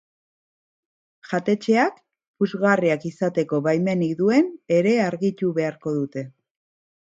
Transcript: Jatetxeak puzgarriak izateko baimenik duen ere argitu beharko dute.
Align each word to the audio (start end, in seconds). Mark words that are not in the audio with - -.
Jatetxeak 1.33 1.99
puzgarriak 2.43 3.07
izateko 3.11 3.61
baimenik 3.69 4.19
duen 4.25 4.53
ere 4.81 4.99
argitu 5.07 5.55
beharko 5.63 5.99
dute. 6.03 6.29